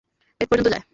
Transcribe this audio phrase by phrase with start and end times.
[0.41, 0.83] পেট পর্যন্ত যায়।